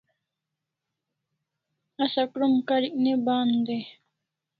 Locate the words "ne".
3.03-3.11